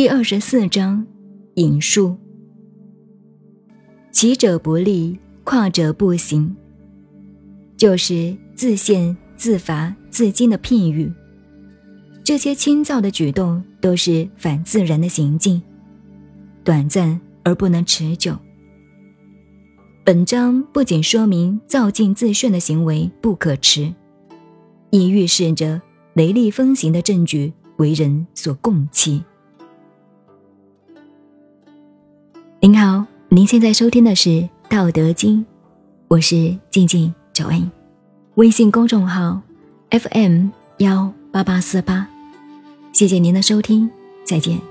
[0.00, 1.06] 第二十四章
[1.56, 2.16] 引述：
[4.10, 6.56] 起者不立，跨者不行，
[7.76, 11.12] 就是自限、自罚、自矜的譬喻。
[12.24, 15.60] 这些轻躁的举动都是反自然的行径，
[16.64, 18.34] 短暂而不能持久。
[20.02, 23.92] 本章不仅说明造进自炫的行为不可持，
[24.88, 25.82] 亦预示着
[26.14, 29.22] 雷厉风行的证据为人所共弃。
[32.62, 34.28] 您好，您现在收听的是
[34.68, 35.38] 《道德经》，
[36.08, 37.70] 我是静静九恩，
[38.34, 39.40] 微信公众号
[39.88, 42.06] FM 幺八八四八，
[42.92, 43.88] 谢谢您的收听，
[44.26, 44.69] 再见。